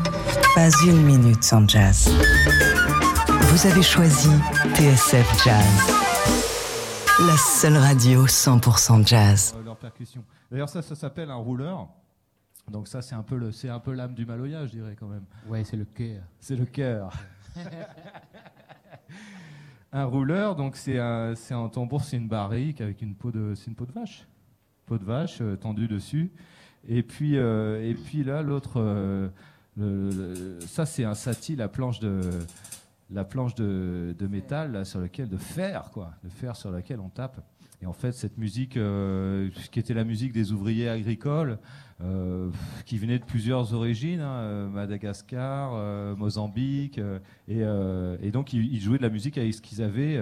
[0.54, 2.08] Pas une minute sans jazz.
[3.42, 4.28] Vous avez choisi
[4.74, 5.96] TSF Jazz.
[7.26, 9.54] La seule radio 100% jazz.
[9.56, 10.24] euh, leur percussion.
[10.50, 11.88] D'ailleurs, ça, ça s'appelle un rouleur.
[12.70, 15.08] Donc ça, c'est un peu le, c'est un peu l'âme du Maloya, je dirais quand
[15.08, 15.24] même.
[15.48, 16.22] Ouais, c'est le cœur.
[16.38, 17.12] C'est le cœur.
[19.92, 23.54] un rouleur, donc c'est un, c'est un tambour, c'est une barrique avec une peau de,
[23.54, 24.26] c'est une peau de vache,
[24.86, 26.30] peau de vache euh, tendue dessus.
[26.88, 29.28] Et puis, euh, et puis là, l'autre, euh,
[29.76, 32.20] ça c'est un sati, la planche de,
[33.10, 37.40] la planche de, métal sur lequel, de fer quoi, de fer sur laquelle on tape.
[37.82, 41.58] Et en fait, cette musique, euh, qui était la musique des ouvriers agricoles,
[42.02, 42.48] euh,
[42.86, 46.98] qui venait de plusieurs origines, hein, euh, Madagascar, euh, Mozambique,
[47.46, 50.18] et, donc ils, jouaient de la musique avec ce qu'ils avaient,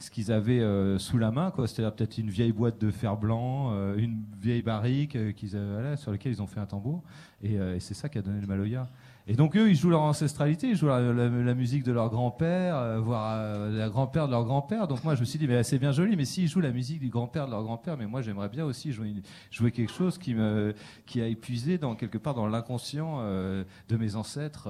[0.00, 1.68] ce qu'ils avaient euh, sous la main, quoi.
[1.68, 6.32] C'est-à-dire peut-être une vieille boîte de fer blanc, euh, une vieille barrique euh, sur laquelle
[6.32, 7.02] ils ont fait un tambour,
[7.42, 8.88] et, c'est ça qui a donné le Maloya.
[9.26, 13.68] Et donc eux, ils jouent leur ancestralité, ils jouent la, musique de leur grand-père, voire
[13.70, 14.88] la grand-père de leur grand-père.
[14.88, 16.98] Donc moi, je me suis dit, mais c'est bien joli, mais s'ils jouent la musique
[16.98, 20.74] du grand-père de leur grand-père, mais moi, j'aimerais bien aussi jouer, quelque chose qui me,
[21.16, 24.68] a épuisé dans quelque part dans l'inconscient de mes ancêtres.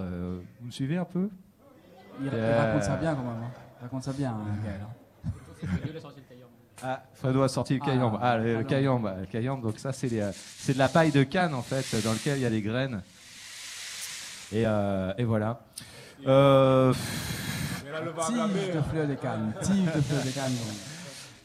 [0.61, 1.31] vous me suivez un peu?
[2.23, 3.43] Il, raconte ça bien quand même.
[3.43, 3.51] hein.
[3.81, 4.81] Il raconte ça bien, hein, Gaël.
[4.83, 5.00] hein.
[6.83, 8.19] Ah, Fredo a sorti le Ah, kayambe.
[8.23, 11.23] Ah, le, le kayambe, le kayambe, donc ça, c'est euh, c'est de la paille de
[11.25, 13.03] canne, en fait, dans lequel il y a des graines.
[14.53, 15.61] Et, euh, et voilà.
[16.27, 19.53] Euh, Tige de fleurs de canne.
[19.63, 20.53] Tige de fleurs de canne.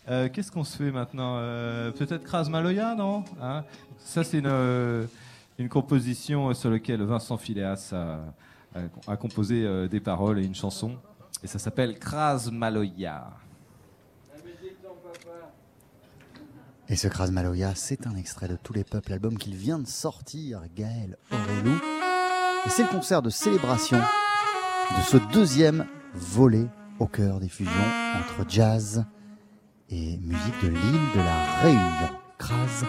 [0.08, 3.64] Euh, Qu'est-ce qu'on se fait maintenant Euh, Peut-être Kras Maloya, non Hein?
[3.98, 5.08] Ça, c'est une,
[5.58, 8.20] une composition sur laquelle Vincent Phileas a,
[8.78, 10.96] a- a composé des paroles et une chanson.
[11.44, 13.32] Et ça s'appelle Kras Maloya.
[16.88, 19.88] Et ce Kras Maloya, c'est un extrait de Tous les peuples, l'album qu'il vient de
[19.88, 21.78] sortir, Gaël Aurelou.
[22.66, 26.68] Et c'est le concert de célébration de ce deuxième volet
[27.00, 27.72] au cœur des fusions
[28.20, 29.04] entre jazz
[29.90, 32.20] et musique de l'île de la Réunion.
[32.38, 32.86] Kras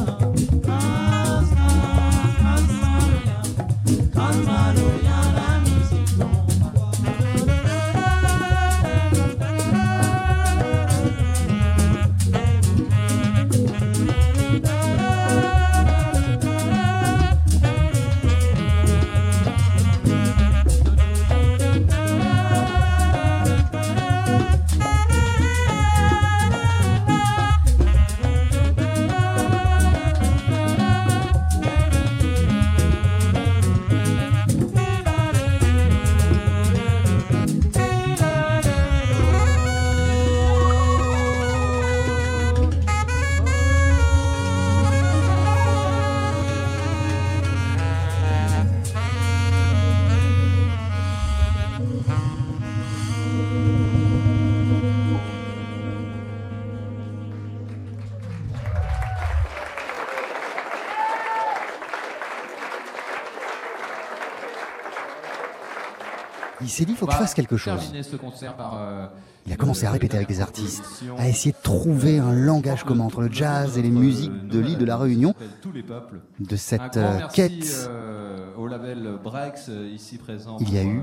[0.00, 0.78] Kalmaruya,
[4.14, 5.29] Kalmaruya.
[66.80, 67.78] S'est dit, il faut que On je va fasse quelque chose.
[67.80, 69.06] terminer ce concert par, euh,
[69.46, 70.84] Il a commencé à répéter avec des artistes,
[71.18, 74.76] à essayer de trouver un langage commun entre le jazz et les musiques de l'île
[74.78, 75.34] de la Réunion,
[76.38, 77.88] de cette euh, quête.
[77.88, 80.58] euh, au label Brex ici présent.
[80.60, 81.00] Il y a eu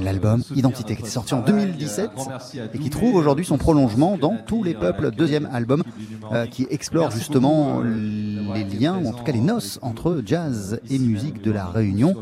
[0.00, 1.66] l'album Identité, qui est sorti en travail.
[1.66, 5.10] 2017 Un grand merci à et qui trouve aujourd'hui son prolongement dans Tous les peuples,
[5.12, 5.82] deuxième album,
[6.50, 10.98] qui- euh, explore justement les liens, ou en tout cas les noces entre jazz et
[10.98, 12.14] musique de la Réunion.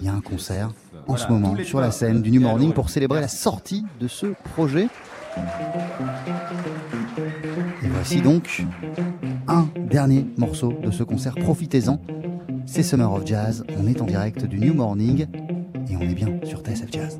[0.00, 0.70] Il y a un concert.
[1.06, 4.08] En Voilà, ce moment sur la scène du New Morning pour célébrer la sortie de
[4.08, 4.88] ce projet.
[7.82, 8.64] Et voici donc
[9.46, 11.34] un dernier morceau de ce concert.
[11.34, 12.00] Profitez-en.
[12.66, 13.64] C'est Summer of Jazz.
[13.78, 15.26] On est en direct du New Morning
[15.88, 17.18] et on est bien sur TSF Jazz.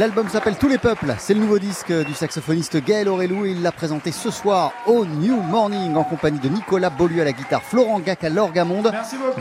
[0.00, 1.14] L'album s'appelle Tous les peuples.
[1.18, 5.04] C'est le nouveau disque du saxophoniste Gaël Aurelou et il l'a présenté ce soir au
[5.04, 8.90] New Morning en compagnie de Nicolas Beaulieu à la guitare, Florent Gac à l'orgamonde,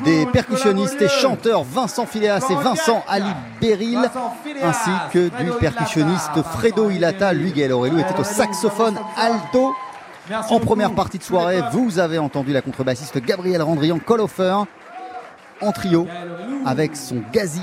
[0.03, 3.05] des percussionnistes et chanteurs Vincent Phileas et Vincent.
[3.07, 3.29] Ali
[3.61, 4.11] Phileas,
[4.61, 7.31] ainsi que du percussionniste Ilata, Fredo Ilata.
[7.31, 7.53] Lui.
[7.53, 9.73] Gaël Aurelou, était au saxophone alto.
[10.29, 14.57] Merci En première partie de soirée, vous avez entendu la contrebassiste Gabrielle Randrian Colofer
[15.61, 16.05] en trio
[16.65, 17.61] avec son Gazi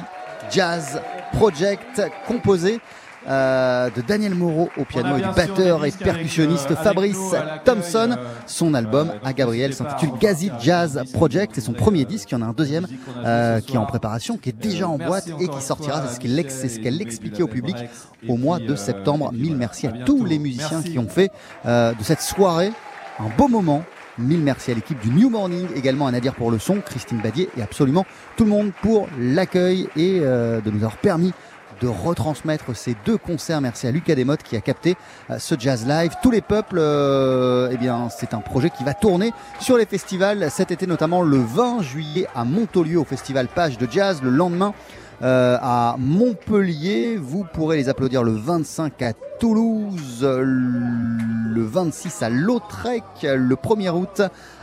[0.51, 0.98] Jazz
[1.32, 2.80] Project composé
[3.28, 7.34] euh, de Daniel Moreau au piano et du batteur et avec, percussionniste euh, Fabrice
[7.64, 8.10] Thompson.
[8.12, 11.52] euh, Son album euh, à donc Gabriel s'intitule Gazi Jazz Project.
[11.56, 12.30] C'est son premier disque.
[12.30, 12.86] Il y en a un deuxième
[13.24, 16.02] euh, ce qui est en préparation, qui est déjà Euh, en boîte et qui sortira.
[16.06, 16.20] C'est ce
[16.68, 17.76] ce qu'elle et expliquait au public
[18.28, 19.32] au mois de euh, septembre.
[19.32, 21.30] Mille merci à, tous les musiciens qui ont fait
[21.66, 22.72] euh, de cette soirée
[23.18, 23.82] un beau moment.
[24.18, 27.51] Mille merci à l'équipe du New Morning, également à Nadir pour le son, Christine Badier
[27.56, 28.06] et absolument
[28.36, 31.32] tout le monde pour l'accueil et euh, de nous avoir permis
[31.80, 33.60] de retransmettre ces deux concerts.
[33.60, 34.97] Merci à Lucas Desmottes qui a capté
[35.30, 36.12] euh, ce jazz live.
[36.22, 40.51] Tous les peuples, euh, eh bien, c'est un projet qui va tourner sur les festivals
[40.51, 44.20] cet été, notamment le 20 juillet à Montaulieu au festival Page de Jazz.
[44.22, 44.72] Le lendemain,
[45.22, 47.16] euh, à Montpellier.
[47.16, 54.22] Vous pourrez les applaudir le 25 à Toulouse, le 26 à Lautrec, le 1er août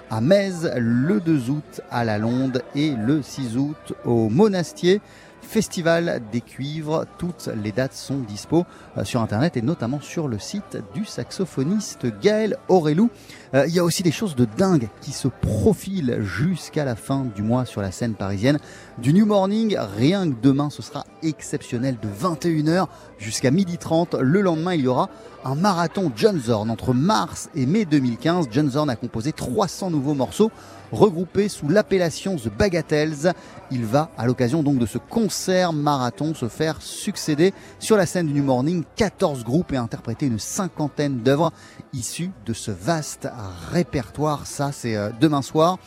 [0.09, 5.01] à Metz, le 2 août à La Londe et le 6 août au Monastier.
[5.41, 8.65] Festival des cuivres, toutes les dates sont dispo
[8.97, 13.09] euh, sur internet et notamment sur le site du saxophoniste Gaël Aurelou.
[13.53, 17.25] Euh, il y a aussi des choses de dingue qui se profilent jusqu'à la fin
[17.35, 18.57] du mois sur la scène parisienne.
[18.97, 22.87] Du New Morning, rien que demain, ce sera exceptionnel de 21h
[23.19, 24.19] jusqu'à 12h30.
[24.19, 25.09] Le lendemain, il y aura
[25.45, 28.47] un marathon John Zorn entre mars et mai 2015.
[28.49, 30.51] John Zorn a composé 300 nouveaux morceaux
[30.93, 33.33] regroupés sous l'appellation The Bagatelles.
[33.71, 38.27] Il va, à l'occasion donc de ce concert marathon, se faire succéder sur la scène
[38.27, 41.51] du New Morning 14 groupes et interpréter une cinquantaine d'œuvres
[41.93, 43.27] issues de ce vaste
[43.71, 44.45] répertoire.
[44.45, 45.79] Ça, c'est euh, demain soir.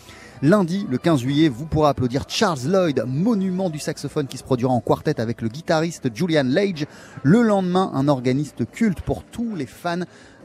[0.43, 4.71] Lundi, le 15 juillet, vous pourrez applaudir Charles Lloyd, monument du saxophone qui se produira
[4.71, 6.87] en quartet avec le guitariste Julian Lage.
[7.23, 10.03] Le lendemain, un organiste culte pour tous les fans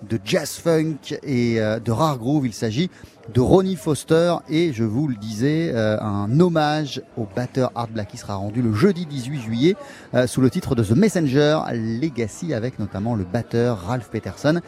[0.07, 2.47] de jazz funk et euh, de rare groove.
[2.47, 2.89] Il s'agit
[3.33, 8.09] de Ronnie Foster et je vous le disais, euh, un hommage au batteur Art Black
[8.09, 9.75] qui sera rendu le jeudi 18 juillet
[10.13, 14.59] euh, sous le titre de The Messenger Legacy avec notamment le batteur Ralph Peterson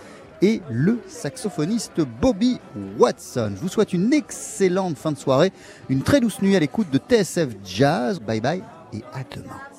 [0.42, 2.60] et le saxophoniste Bobby
[3.00, 3.54] Watson.
[3.56, 5.52] Je vous souhaite une excellente fin de soirée,
[5.90, 8.20] une très douce nuit à l'écoute de TSF Jazz.
[8.20, 9.73] Bye bye et à demain.